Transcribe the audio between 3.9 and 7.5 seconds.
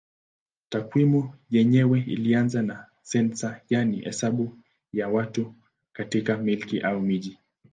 hesabu ya watu katika milki au mji.